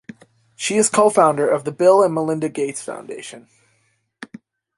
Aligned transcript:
She 0.55 0.77
is 0.77 0.89
co-founder 0.89 1.47
of 1.47 1.63
the 1.63 1.71
Bill 1.71 2.01
and 2.01 2.11
Melinda 2.11 2.49
Gates 2.49 2.81
Foundation. 2.81 3.47